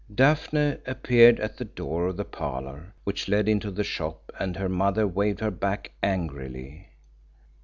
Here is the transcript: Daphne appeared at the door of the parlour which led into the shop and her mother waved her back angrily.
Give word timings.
Daphne 0.11 0.77
appeared 0.87 1.39
at 1.39 1.57
the 1.57 1.63
door 1.65 2.07
of 2.07 2.17
the 2.17 2.25
parlour 2.25 2.95
which 3.03 3.27
led 3.29 3.47
into 3.47 3.69
the 3.69 3.83
shop 3.83 4.31
and 4.39 4.55
her 4.55 4.67
mother 4.67 5.07
waved 5.07 5.41
her 5.41 5.51
back 5.51 5.91
angrily. 6.01 6.87